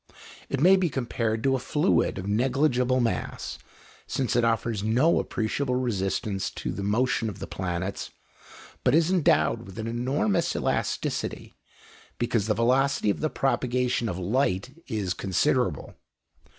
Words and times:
It 0.49 0.59
may 0.59 0.77
be 0.77 0.89
compared 0.89 1.43
to 1.43 1.55
a 1.55 1.59
fluid 1.59 2.17
of 2.17 2.25
negligible 2.25 2.99
mass 2.99 3.59
since 4.07 4.35
it 4.35 4.43
offers 4.43 4.81
no 4.81 5.19
appreciable 5.19 5.75
resistance 5.75 6.49
to 6.55 6.71
the 6.71 6.81
motion 6.81 7.29
of 7.29 7.37
the 7.37 7.45
planets 7.45 8.09
but 8.83 8.95
is 8.95 9.11
endowed 9.11 9.61
with 9.61 9.77
an 9.77 9.85
enormous 9.85 10.55
elasticity, 10.55 11.53
because 12.17 12.47
the 12.47 12.55
velocity 12.55 13.11
of 13.11 13.19
the 13.19 13.29
propagation 13.29 14.09
of 14.09 14.17
light 14.17 14.71
is 14.87 15.13
considerable. 15.13 15.93